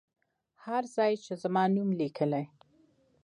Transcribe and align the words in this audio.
هر 0.65 0.83
ځای 0.95 1.13
چې 1.23 1.33
زما 1.43 1.63
نوم 1.75 1.89
لیکلی. 1.99 2.43